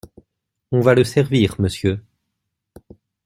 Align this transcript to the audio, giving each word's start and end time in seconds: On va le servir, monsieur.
On 0.71 0.79
va 0.81 0.95
le 0.95 1.03
servir, 1.03 1.61
monsieur. 1.61 2.03